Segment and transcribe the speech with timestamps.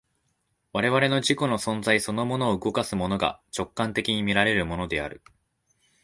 [0.73, 5.21] 我々の自己の存在そのものを動かすものが、直観的に見られるものである。